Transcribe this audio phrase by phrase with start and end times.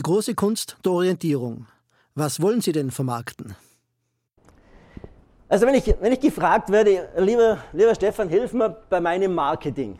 [0.00, 1.66] Die große Kunst der Orientierung.
[2.14, 3.54] Was wollen Sie denn vermarkten?
[5.46, 9.98] Also wenn ich, wenn ich gefragt werde, lieber, lieber Stefan, hilf mir bei meinem Marketing,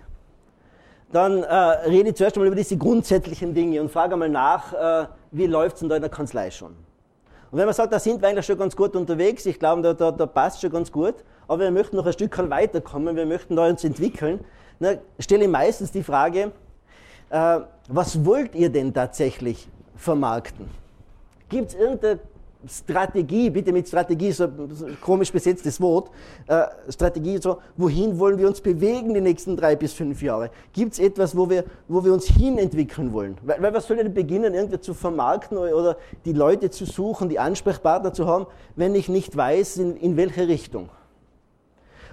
[1.13, 5.07] dann äh, rede ich zuerst einmal über diese grundsätzlichen Dinge und frage einmal nach, äh,
[5.33, 6.71] wie läuft es denn da in der Kanzlei schon?
[7.51, 9.93] Und wenn man sagt, da sind wir eigentlich schon ganz gut unterwegs, ich glaube, da,
[9.93, 13.55] da, da passt schon ganz gut, aber wir möchten noch ein Stück weiterkommen, wir möchten
[13.55, 14.41] da uns entwickeln,
[14.79, 16.53] dann stelle ich meistens die Frage,
[17.29, 19.69] äh, was wollt ihr denn tatsächlich
[20.01, 20.69] vermarkten?
[21.49, 22.21] Gibt es irgendeine
[22.69, 26.11] Strategie, bitte mit Strategie, so ein komisch besetztes Wort,
[26.47, 30.51] äh, Strategie, so, wohin wollen wir uns bewegen die nächsten drei bis fünf Jahre?
[30.75, 33.39] Gibt es etwas, wo wir, wo wir uns hinentwickeln wollen?
[33.43, 37.39] Weil, weil was soll denn beginnen, irgendwie zu vermarkten oder die Leute zu suchen, die
[37.39, 40.91] Ansprechpartner zu haben, wenn ich nicht weiß, in, in welche Richtung?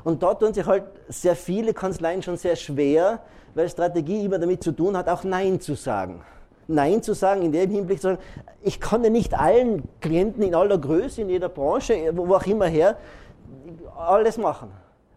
[0.06, 3.20] Und dort tun sich halt sehr viele Kanzleien schon sehr schwer,
[3.54, 6.22] weil Strategie immer damit zu tun hat, auch Nein zu sagen.
[6.68, 8.20] Nein zu sagen, in dem Hinblick zu sagen,
[8.62, 12.66] ich kann ja nicht allen Klienten in aller Größe, in jeder Branche, wo auch immer
[12.66, 12.98] her,
[13.96, 14.72] alles machen.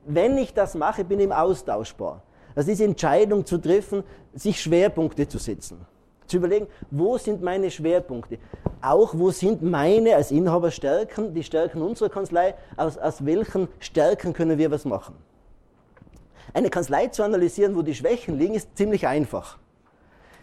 [0.06, 2.23] Wenn ich das mache, bin ich im austauschbar.
[2.55, 4.03] Also diese Entscheidung zu treffen,
[4.34, 5.87] sich Schwerpunkte zu setzen.
[6.27, 8.39] Zu überlegen, wo sind meine Schwerpunkte?
[8.81, 14.33] Auch wo sind meine als Inhaber Stärken, die Stärken unserer Kanzlei, aus, aus welchen Stärken
[14.33, 15.17] können wir was machen?
[16.55, 19.59] Eine Kanzlei zu analysieren, wo die Schwächen liegen, ist ziemlich einfach.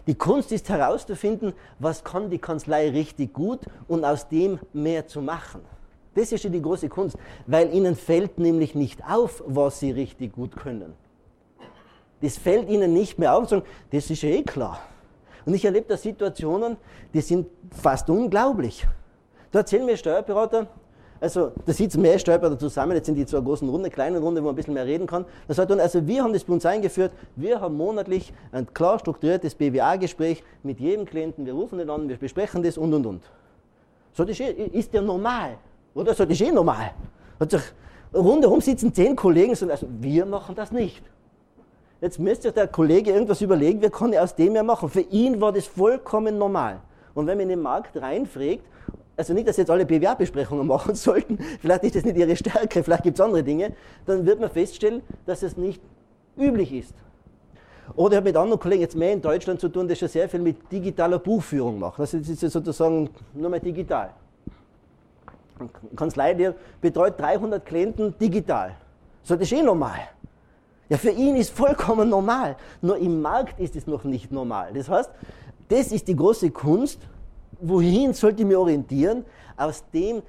[0.08, 5.22] Die Kunst ist herauszufinden, was kann die Kanzlei richtig gut und aus dem mehr zu
[5.22, 5.62] machen.
[6.16, 10.34] Das ist ja die große Kunst, weil ihnen fällt nämlich nicht auf, was sie richtig
[10.34, 10.94] gut können.
[12.22, 14.80] Das fällt ihnen nicht mehr auf und sagen, das ist ja eh klar.
[15.46, 16.78] Und ich erlebe da Situationen,
[17.14, 18.88] die sind fast unglaublich.
[19.52, 20.68] Da erzählen mir Steuerberater,
[21.20, 24.46] also da sitzen mehr Steuerberater zusammen, jetzt sind die zur großen Runde, kleinen Runde, wo
[24.46, 25.26] man ein bisschen mehr reden kann.
[25.48, 29.00] Da sagt man, also wir haben das bei uns eingeführt, wir haben monatlich ein klar
[29.00, 33.24] strukturiertes BWA-Gespräch mit jedem Klienten, wir rufen den an, wir besprechen das und und und.
[34.14, 35.58] So, das ist ja normal,
[35.94, 36.14] oder?
[36.14, 36.92] So, das ist eh normal.
[37.50, 37.62] Sich,
[38.14, 41.04] rundherum sitzen zehn Kollegen und also wir machen das nicht.
[42.00, 44.90] Jetzt müsste der Kollege irgendwas überlegen, wie kann ich aus dem mehr machen.
[44.90, 46.80] Für ihn war das vollkommen normal.
[47.16, 48.62] Und wenn man in den Markt reinfragt
[49.18, 53.04] also nicht, dass jetzt alle BWA-Besprechungen machen sollten, vielleicht ist das nicht ihre Stärke, vielleicht
[53.04, 53.74] gibt es andere Dinge,
[54.06, 55.82] dann wird man feststellen, dass es nicht
[56.38, 56.94] üblich ist.
[57.96, 60.30] Oder ich habe mit anderen Kollegen jetzt mehr in Deutschland zu tun, die schon sehr
[60.30, 62.02] viel mit digitaler Buchführung machen.
[62.02, 64.12] Also das ist ja sozusagen nur mehr digital.
[65.60, 66.52] Eine Kanzlei, die
[66.82, 68.76] betreut 300 Klienten digital.
[69.24, 70.00] So, das ist eh normal.
[70.90, 72.56] Ja, für ihn ist vollkommen normal.
[72.82, 74.72] Nur im Markt ist es noch nicht normal.
[74.74, 75.10] Das heißt,
[75.70, 77.00] das ist die große Kunst,
[77.60, 79.26] wohin sollte ich mich orientieren?
[79.56, 80.22] Aus dem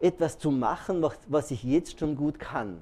[0.00, 2.80] etwas zu machen, was ich jetzt schon gut kann.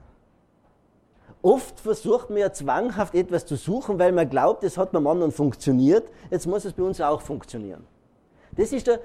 [1.40, 5.32] Oft versucht man ja zwanghaft etwas zu suchen, weil man glaubt, es hat beim anderen
[5.32, 7.84] funktioniert, jetzt muss es bei uns auch funktionieren.
[8.52, 9.00] Das ist der,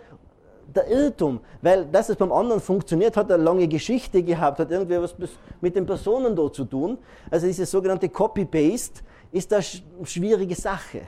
[0.76, 5.02] der Irrtum, weil dass es beim anderen funktioniert, hat eine lange Geschichte gehabt, hat irgendwie
[5.02, 5.16] was
[5.62, 7.00] mit den Personen dort zu tun.
[7.32, 9.64] Also diese sogenannte Copy-Paste ist eine
[10.04, 11.02] schwierige Sache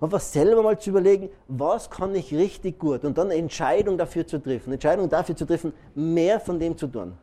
[0.00, 4.26] einfach selber mal zu überlegen, was kann ich richtig gut und dann eine Entscheidung dafür
[4.26, 7.14] zu treffen, Entscheidung dafür zu treffen, mehr von dem zu tun.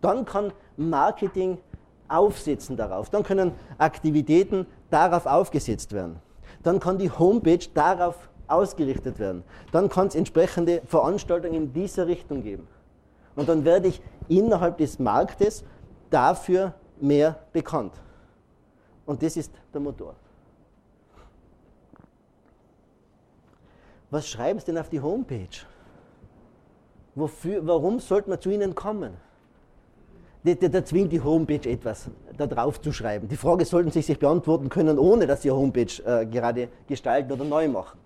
[0.00, 1.58] Dann kann Marketing
[2.08, 6.16] aufsetzen darauf, dann können Aktivitäten darauf aufgesetzt werden.
[6.62, 9.42] Dann kann die Homepage darauf ausgerichtet werden.
[9.72, 12.68] Dann kann es entsprechende Veranstaltungen in dieser Richtung geben.
[13.34, 15.64] Und dann werde ich innerhalb des Marktes
[16.10, 17.94] dafür mehr bekannt.
[19.06, 20.14] Und das ist der Motor.
[24.12, 25.64] Was schreiben Sie denn auf die Homepage?
[27.14, 29.14] Wofür, warum sollte man zu Ihnen kommen?
[30.44, 33.26] Da, zwingt die Homepage etwas, da drauf zu schreiben.
[33.26, 37.32] Die Frage sollten Sie sich beantworten können, ohne dass Sie Ihre Homepage äh, gerade gestalten
[37.32, 37.98] oder neu machen.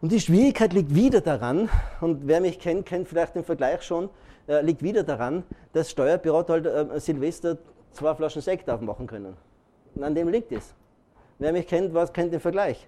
[0.00, 1.68] Und die Schwierigkeit liegt wieder daran,
[2.00, 4.10] und wer mich kennt, kennt vielleicht den Vergleich schon,
[4.46, 5.42] äh, liegt wieder daran,
[5.72, 7.58] dass Steuerberater halt äh, Silvester
[7.90, 9.36] zwei Flaschen Sekt aufmachen können.
[9.96, 10.72] Und an dem liegt es.
[11.40, 12.86] Wer mich kennt, was kennt den Vergleich.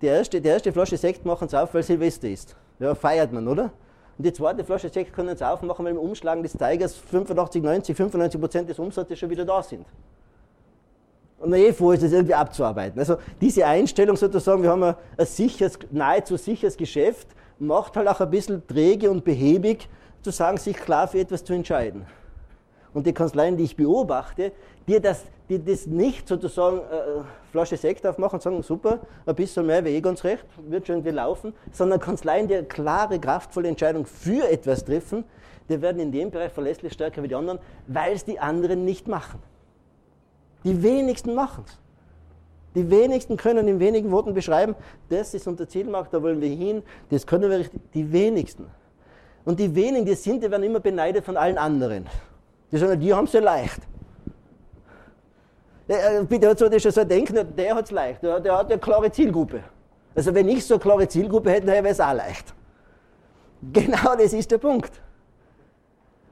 [0.00, 2.54] Die erste, die erste Flasche Sekt machen sie auf, weil Silvester ist.
[2.78, 3.72] Ja, feiert man, oder?
[4.16, 7.96] Und die zweite Flasche Sekt können sie aufmachen, weil im Umschlagen des Zeigers 85, 90,
[7.96, 9.86] 95 Prozent des Umsatzes schon wieder da sind.
[11.38, 12.98] Und eh vor ist es irgendwie abzuarbeiten.
[12.98, 17.28] Also diese Einstellung sozusagen, wir haben ein, ein sicheres, nahezu sicheres Geschäft,
[17.60, 19.88] macht halt auch ein bisschen träge und behäbig,
[20.22, 22.04] zu sagen, sich klar für etwas zu entscheiden.
[22.92, 24.52] Und die Kanzleien, die ich beobachte,
[24.88, 29.66] die das, die das nicht sozusagen äh, Flasche Sekt aufmachen und sagen, super, ein bisschen
[29.66, 33.68] mehr wäre eh ganz recht, wird schon irgendwie laufen, sondern Kanzleien, die eine klare, kraftvolle
[33.68, 35.24] Entscheidung für etwas treffen,
[35.68, 39.08] die werden in dem Bereich verlässlich stärker wie die anderen, weil es die anderen nicht
[39.08, 39.40] machen.
[40.64, 41.78] Die wenigsten machen es.
[42.74, 44.74] Die wenigsten können in wenigen Worten beschreiben,
[45.08, 47.80] das ist unser Zielmarkt, da wollen wir hin, das können wir richtig.
[47.94, 48.66] Die wenigsten.
[49.44, 52.06] Und die wenigen, die sind, die werden immer beneidet von allen anderen.
[52.70, 53.80] Die sagen, die haben es ja leicht.
[55.88, 58.70] Der, bitte hat so, das schon so denken, der hat es leicht, der, der, hat
[58.70, 59.62] eine klare Zielgruppe.
[60.14, 62.54] Also wenn ich so eine klare Zielgruppe hätte, wäre es auch leicht.
[63.72, 64.92] Genau das ist der Punkt.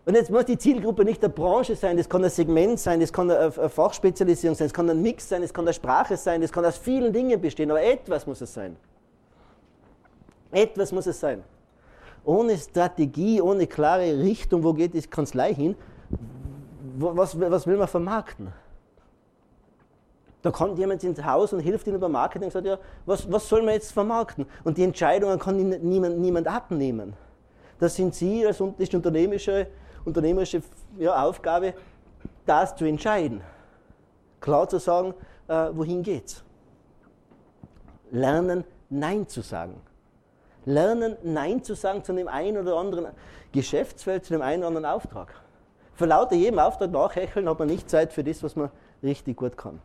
[0.04, 3.12] Und jetzt muss die Zielgruppe nicht der Branche sein, das kann ein Segment sein, das
[3.12, 6.52] kann eine Fachspezialisierung sein, das kann ein Mix sein, das kann eine Sprache sein, das
[6.52, 8.76] kann aus vielen Dingen bestehen, aber etwas muss es sein.
[10.52, 11.42] Etwas muss es sein.
[12.24, 15.74] Ohne Strategie, ohne klare Richtung, wo geht die Kanzlei hin,
[16.98, 18.52] was, was will man vermarkten?
[20.42, 23.48] Da kommt jemand ins Haus und hilft ihnen beim Marketing und sagt, ja, was, was
[23.48, 24.46] soll man jetzt vermarkten?
[24.64, 27.14] Und die Entscheidungen kann niemand, niemand abnehmen.
[27.78, 29.66] Das sind Sie als das unternehmerische
[30.06, 30.62] unternehmerische
[30.98, 31.74] ja, Aufgabe,
[32.46, 33.42] das zu entscheiden.
[34.40, 35.12] Klar zu sagen,
[35.48, 36.42] äh, wohin geht's.
[38.10, 39.80] Lernen, Nein zu sagen.
[40.64, 43.08] Lernen, Nein zu sagen zu dem einen oder anderen
[43.52, 45.34] Geschäftsfeld, zu dem einen oder anderen Auftrag.
[45.94, 48.70] Für lauter jedem Auftrag nachhecheln hat man nicht Zeit für das, was man
[49.02, 49.80] richtig gut kann.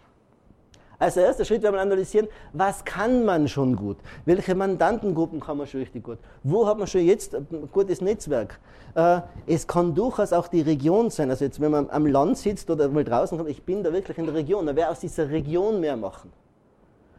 [1.02, 3.98] Als erster Schritt werden wir analysieren, was kann man schon gut?
[4.26, 6.20] Welche Mandantengruppen kann man schon richtig gut?
[6.44, 8.60] Wo hat man schon jetzt ein gutes Netzwerk?
[8.94, 11.32] Äh, es kann durchaus auch die Region sein.
[11.32, 14.16] Also jetzt, wenn man am Land sitzt oder mal draußen kommt, ich bin da wirklich
[14.20, 16.32] in der Region, dann wäre aus dieser Region mehr machen.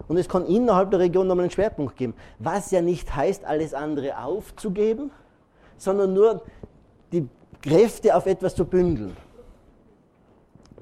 [0.07, 2.15] Und es kann innerhalb der Region nochmal einen Schwerpunkt geben.
[2.39, 5.11] Was ja nicht heißt, alles andere aufzugeben,
[5.77, 6.43] sondern nur
[7.11, 7.29] die
[7.61, 9.17] Kräfte auf etwas zu bündeln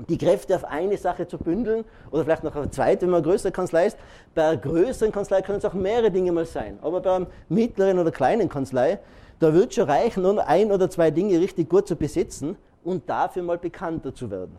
[0.08, 3.22] die Kräfte auf eine Sache zu bündeln oder vielleicht noch auf eine zweite, wenn man
[3.22, 3.98] eine größere Kanzlei ist.
[4.34, 6.78] Bei einer größeren Kanzlei können es auch mehrere Dinge mal sein.
[6.82, 8.98] Aber bei einer mittleren oder kleinen Kanzlei,
[9.38, 13.42] da wird schon reichen, nur ein oder zwei Dinge richtig gut zu besetzen und dafür
[13.42, 14.58] mal bekannter zu werden.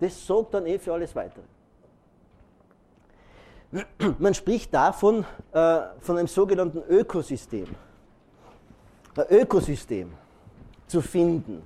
[0.00, 1.44] Das sorgt dann eh für alles Weitere.
[4.18, 7.66] Man spricht davon, äh, von einem sogenannten Ökosystem.
[9.16, 10.12] Ein Ökosystem
[10.86, 11.62] zu finden.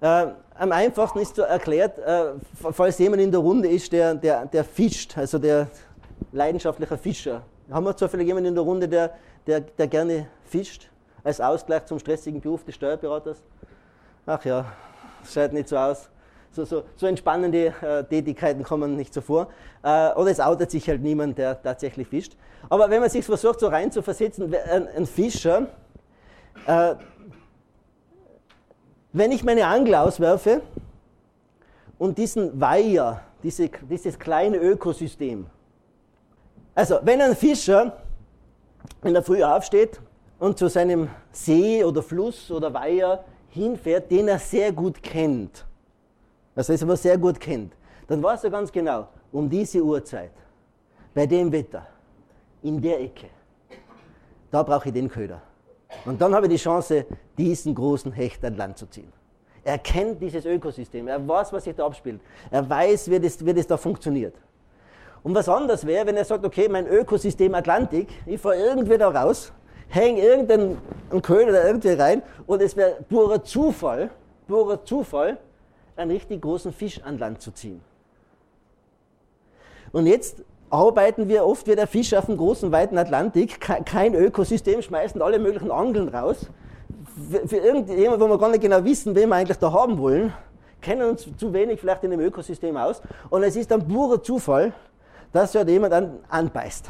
[0.00, 2.32] Äh, am einfachsten ist so erklärt, äh,
[2.72, 5.68] falls jemand in der Runde ist, der, der, der fischt, also der
[6.32, 7.42] leidenschaftliche Fischer.
[7.70, 9.14] Haben wir zufällig jemanden in der Runde, der,
[9.46, 10.88] der, der gerne fischt,
[11.22, 13.42] als Ausgleich zum stressigen Beruf des Steuerberaters?
[14.26, 14.64] Ach ja,
[15.30, 16.08] schaut nicht so aus.
[16.52, 19.48] So, so, so entspannende äh, Tätigkeiten kommen nicht so vor.
[19.82, 22.36] Äh, oder es outet sich halt niemand, der tatsächlich fischt.
[22.68, 25.68] Aber wenn man sich versucht, so rein zu versetzen, ein, ein Fischer,
[26.66, 26.94] äh,
[29.12, 30.62] wenn ich meine Angel auswerfe
[31.98, 35.46] und diesen Weiher, diese, dieses kleine Ökosystem,
[36.74, 37.96] also wenn ein Fischer
[39.02, 40.00] in der Früh aufsteht
[40.38, 45.64] und zu seinem See oder Fluss oder Weiher hinfährt, den er sehr gut kennt,
[46.54, 47.72] also das aber sehr gut kennt,
[48.06, 50.32] dann weiß er ganz genau, um diese Uhrzeit,
[51.12, 51.86] bei dem Wetter,
[52.62, 53.26] in der Ecke,
[54.50, 55.42] da brauche ich den Köder.
[56.04, 57.06] Und dann habe ich die Chance,
[57.36, 59.12] diesen großen Hecht an Land zu ziehen.
[59.62, 62.20] Er kennt dieses Ökosystem, er weiß, was sich da abspielt,
[62.50, 64.34] er weiß, wie das, wie das da funktioniert.
[65.22, 69.08] Und was anders wäre, wenn er sagt, okay, mein Ökosystem Atlantik, ich fahre irgendwie da
[69.08, 69.52] raus,
[69.88, 70.78] hänge irgendeinen
[71.20, 74.10] Köder da irgendwie rein und es wäre purer Zufall,
[74.48, 75.36] purer Zufall,
[75.96, 77.82] einen richtig großen Fisch an Land zu ziehen.
[79.92, 84.80] Und jetzt arbeiten wir oft wie der Fisch auf dem großen, weiten Atlantik, kein Ökosystem,
[84.80, 86.46] schmeißen alle möglichen Angeln raus.
[87.46, 90.32] Für irgendjemand, wo wir gar nicht genau wissen, wen wir eigentlich da haben wollen,
[90.80, 93.02] kennen uns zu wenig vielleicht in dem Ökosystem aus.
[93.28, 94.72] Und es ist dann purer Zufall,
[95.32, 96.88] dass ja jemand an, anbeißt.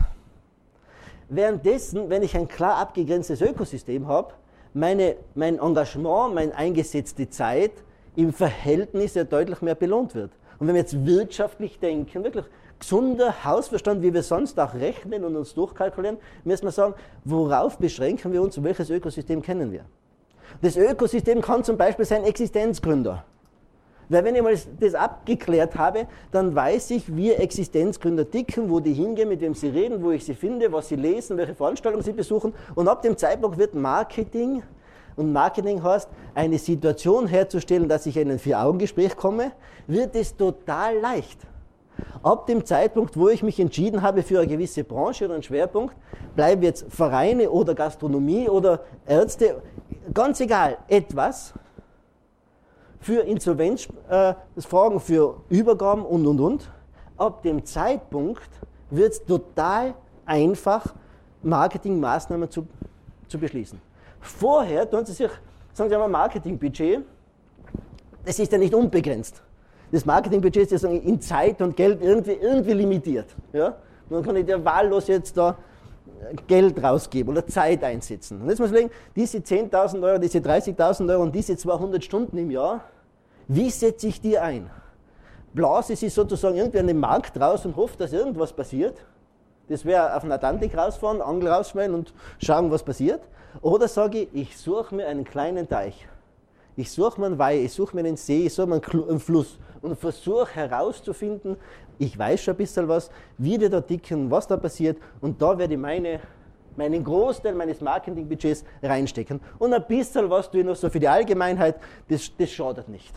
[1.28, 4.34] Währenddessen, wenn ich ein klar abgegrenztes Ökosystem habe,
[4.72, 7.72] meine, mein Engagement, meine eingesetzte Zeit
[8.14, 10.30] im Verhältnis ja deutlich mehr belohnt wird.
[10.58, 12.44] Und wenn wir jetzt wirtschaftlich denken, wirklich
[12.80, 16.94] gesunder Hausverstand, wie wir sonst auch rechnen und uns durchkalkulieren, müssen wir sagen,
[17.24, 19.84] worauf beschränken wir uns und welches Ökosystem kennen wir?
[20.62, 23.24] Das Ökosystem kann zum Beispiel sein Existenzgründer.
[24.08, 28.92] Weil wenn ich mal das abgeklärt habe, dann weiß ich, wie Existenzgründer ticken, wo die
[28.92, 32.12] hingehen, mit wem sie reden, wo ich sie finde, was sie lesen, welche Veranstaltungen sie
[32.12, 32.52] besuchen.
[32.74, 34.64] Und ab dem Zeitpunkt wird Marketing,
[35.14, 39.52] und Marketing heißt, eine Situation herzustellen, dass ich in ein Vier-Augen-Gespräch komme,
[39.86, 41.38] wird es total leicht.
[42.22, 45.94] Ab dem Zeitpunkt, wo ich mich entschieden habe für eine gewisse Branche oder einen Schwerpunkt,
[46.36, 49.62] bleiben jetzt Vereine oder Gastronomie oder Ärzte,
[50.12, 51.54] ganz egal, etwas
[53.00, 56.70] für Insolvenzfragen, äh, für Übergaben und und und.
[57.16, 58.50] Ab dem Zeitpunkt
[58.90, 59.94] wird es total
[60.26, 60.94] einfach,
[61.42, 62.66] Marketingmaßnahmen zu,
[63.28, 63.80] zu beschließen.
[64.20, 65.30] Vorher tun Sie sich,
[65.72, 67.02] sagen Sie einmal, Marketingbudget,
[68.26, 69.42] das ist ja nicht unbegrenzt
[69.92, 73.26] das Marketingbudget ist ja in Zeit und Geld irgendwie, irgendwie limitiert.
[73.52, 73.76] Ja?
[74.08, 75.56] Dann kann ich dir wahllos jetzt da
[76.46, 78.42] Geld rausgeben oder Zeit einsetzen.
[78.42, 82.36] Und jetzt muss man überlegen, diese 10.000 Euro, diese 30.000 Euro und diese 200 Stunden
[82.36, 82.84] im Jahr,
[83.48, 84.70] wie setze ich die ein?
[85.52, 88.98] Blase sie sozusagen irgendwie an den Markt raus und hoffe, dass irgendwas passiert.
[89.68, 93.22] Das wäre auf den Atlantik rausfahren, Angel rausschmeißen und schauen, was passiert.
[93.62, 96.06] Oder sage ich, ich suche mir einen kleinen Teich.
[96.80, 99.58] Ich suche mir einen Weih, ich suche mir einen See, ich suche mir einen Fluss
[99.82, 101.58] und versuche herauszufinden,
[101.98, 105.58] ich weiß schon ein bisschen was, wie die da dicken, was da passiert und da
[105.58, 106.20] werde ich meine,
[106.76, 109.40] meinen Großteil meines Marketingbudgets reinstecken.
[109.58, 111.76] Und ein bisschen was tue ich noch so für die Allgemeinheit,
[112.08, 113.14] das, das schadet nicht.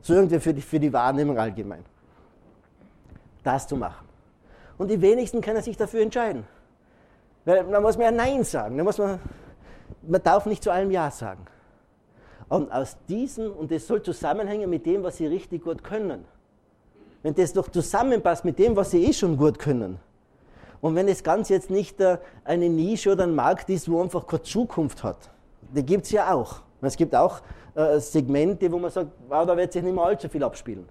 [0.00, 1.84] So irgendwie für die, für die Wahrnehmung allgemein.
[3.44, 4.08] Das zu machen.
[4.76, 6.44] Und die wenigsten können sich dafür entscheiden.
[7.44, 8.76] Weil man muss man ja Nein sagen.
[8.76, 9.20] Da muss man,
[10.02, 11.46] man darf nicht zu allem Ja sagen.
[12.48, 16.24] Und aus diesem, und das soll zusammenhängen mit dem, was sie richtig gut können.
[17.22, 19.98] Wenn das doch zusammenpasst mit dem, was sie eh schon gut können.
[20.80, 24.26] Und wenn das Ganze jetzt nicht äh, eine Nische oder ein Markt ist, wo einfach
[24.26, 25.30] keine Zukunft hat.
[25.74, 26.60] Die gibt es ja auch.
[26.80, 27.40] Es gibt auch
[27.74, 30.88] äh, Segmente, wo man sagt, wow, da wird sich nicht mehr allzu viel abspielen.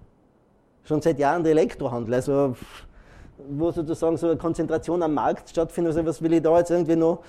[0.84, 2.54] Schon seit Jahren der Elektrohandel, also
[3.50, 6.96] wo sozusagen so eine Konzentration am Markt stattfindet, also was will ich da jetzt irgendwie
[6.96, 7.20] noch.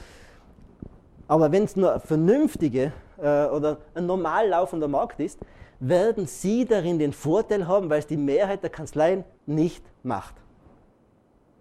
[1.28, 5.40] Aber wenn es nur vernünftige äh, oder ein normal laufender Markt ist,
[5.80, 10.36] werden Sie darin den Vorteil haben, weil es die Mehrheit der Kanzleien nicht macht.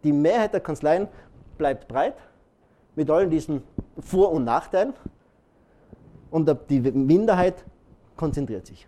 [0.05, 1.09] Die Mehrheit der Kanzleien
[1.57, 2.17] bleibt breit
[2.97, 3.63] mit all diesen
[4.01, 4.95] Vor- und Nachteilen
[6.31, 7.65] und die Minderheit
[8.17, 8.87] konzentriert sich.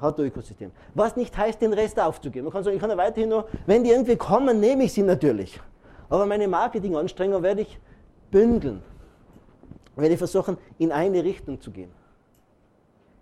[0.00, 0.72] Hat ein Ökosystem.
[0.94, 2.44] Was nicht heißt, den Rest aufzugeben.
[2.44, 5.02] Man kann sagen, ich kann ja weiterhin nur, wenn die irgendwie kommen, nehme ich sie
[5.02, 5.60] natürlich.
[6.08, 7.78] Aber meine Marketinganstrengungen werde ich
[8.30, 8.82] bündeln.
[9.96, 11.90] Werde ich versuchen, in eine Richtung zu gehen.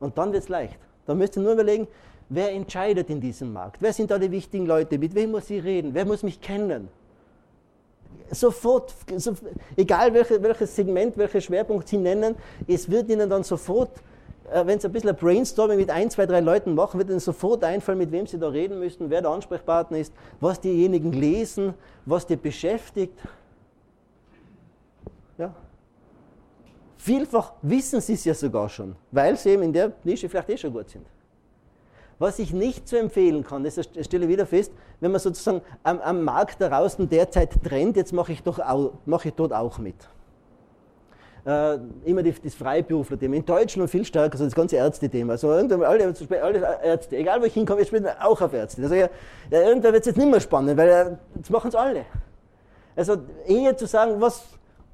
[0.01, 0.79] Und dann wird es leicht.
[1.07, 1.87] Da müsst ihr nur überlegen,
[2.29, 3.81] wer entscheidet in diesem Markt?
[3.81, 4.99] Wer sind da die wichtigen Leute?
[4.99, 5.95] Mit wem muss ich reden?
[5.95, 6.89] Wer muss mich kennen?
[8.33, 9.35] Sofort, so,
[9.77, 13.91] egal welche, welches Segment, welchen Schwerpunkt Sie nennen, es wird Ihnen dann sofort,
[14.53, 17.21] äh, wenn Sie ein bisschen ein Brainstorming mit ein, zwei, drei Leuten machen, wird Ihnen
[17.21, 21.75] sofort einfallen, mit wem Sie da reden müssen, wer der Ansprechpartner ist, was diejenigen lesen,
[22.07, 23.19] was die beschäftigt.
[25.39, 25.53] Ja,
[27.01, 30.59] Vielfach wissen sie es ja sogar schon, weil sie eben in der Nische vielleicht eh
[30.59, 31.07] schon gut sind.
[32.19, 35.99] Was ich nicht zu empfehlen kann, das stelle ich wieder fest, wenn man sozusagen am,
[36.01, 39.79] am Markt da draußen derzeit trennt, jetzt mache ich, doch auch, mache ich dort auch
[39.79, 39.95] mit.
[41.47, 43.37] Äh, immer die, das Freiberufler-Thema.
[43.37, 45.33] In Deutschland viel stärker, also das ganze Ärzte-Thema.
[45.33, 48.83] Also alle, alle, Ärzte, egal wo ich hinkomme, spielen wir auch auf Ärzte.
[48.83, 49.09] Also ja,
[49.51, 52.05] irgendwann wird es jetzt nicht mehr spannend, weil äh, jetzt machen es alle.
[52.95, 53.17] Also
[53.47, 54.45] eher zu sagen, was,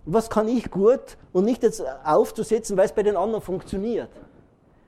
[0.07, 4.09] was kann ich gut und nicht jetzt aufzusetzen, weil es bei den anderen funktioniert.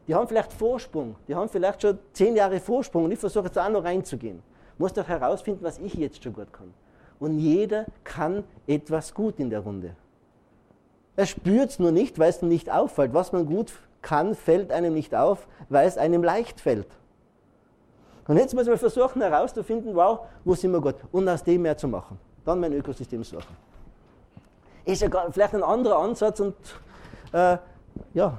[0.06, 3.58] Die haben vielleicht Vorsprung, die haben vielleicht schon zehn Jahre Vorsprung und ich versuche jetzt
[3.58, 4.42] auch noch reinzugehen.
[4.78, 6.72] Muss doch herausfinden, was ich jetzt schon gut kann.
[7.18, 9.96] Und jeder kann etwas gut in der Runde.
[11.16, 13.12] Er spürt es nur nicht, weil es ihm nicht auffällt.
[13.12, 13.72] Was man gut
[14.02, 16.86] kann, fällt einem nicht auf, weil es einem leicht fällt.
[18.28, 20.94] Und jetzt muss man versuchen herauszufinden, wow, wo sind wir gut?
[21.10, 22.20] Und aus dem mehr zu machen.
[22.44, 23.67] Dann mein Ökosystem suchen
[24.88, 26.54] ist ja vielleicht ein anderer Ansatz und
[27.32, 27.58] äh,
[28.14, 28.38] ja,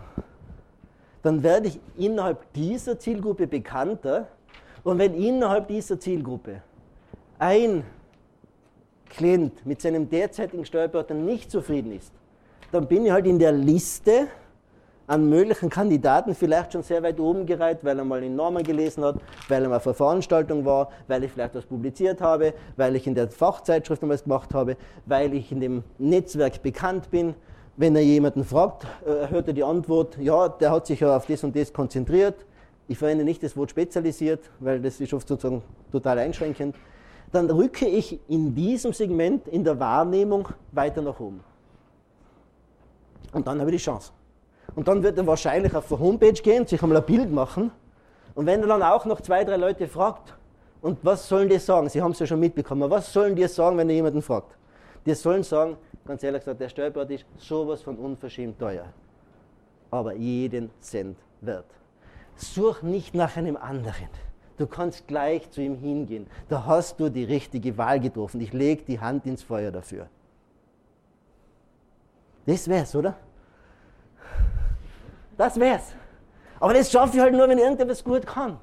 [1.22, 4.28] dann werde ich innerhalb dieser Zielgruppe bekannter
[4.84, 6.62] und wenn innerhalb dieser Zielgruppe
[7.38, 7.84] ein
[9.10, 12.12] Klient mit seinem derzeitigen Steuerberater nicht zufrieden ist,
[12.72, 14.28] dann bin ich halt in der Liste
[15.10, 19.04] an möglichen Kandidaten vielleicht schon sehr weit oben gereiht, weil er mal in Normen gelesen
[19.04, 19.16] hat,
[19.48, 23.16] weil er mal einer Veranstaltung war, weil ich vielleicht was publiziert habe, weil ich in
[23.16, 27.34] der Fachzeitschrift was gemacht habe, weil ich in dem Netzwerk bekannt bin.
[27.76, 31.26] Wenn er jemanden fragt, äh, hört er die Antwort, ja, der hat sich ja auf
[31.26, 32.46] das und das konzentriert.
[32.88, 36.76] Ich verwende nicht das Wort spezialisiert, weil das ist oft sozusagen total einschränkend.
[37.32, 41.40] Dann rücke ich in diesem Segment in der Wahrnehmung weiter nach oben.
[43.34, 44.12] Und dann habe ich die Chance.
[44.80, 47.70] Und dann wird er wahrscheinlich auf die Homepage gehen, sich einmal ein Bild machen.
[48.34, 50.34] Und wenn er dann auch noch zwei, drei Leute fragt,
[50.82, 51.90] und was sollen die sagen?
[51.90, 52.90] Sie haben es ja schon mitbekommen.
[52.90, 54.56] Was sollen die sagen, wenn er jemanden fragt?
[55.06, 58.86] Die sollen sagen, ganz ehrlich gesagt, der Steuerberater ist sowas von unverschämt teuer.
[59.92, 61.70] Aber jeden Cent wert.
[62.38, 64.08] Such nicht nach einem anderen.
[64.58, 66.26] Du kannst gleich zu ihm hingehen.
[66.48, 68.40] Da hast du die richtige Wahl getroffen.
[68.40, 70.08] Ich lege die Hand ins Feuer dafür.
[72.46, 73.18] Das wär's, oder?
[75.40, 75.94] Das wär's.
[76.60, 78.60] Aber das schaffe ich halt nur, wenn irgendetwas gut kann.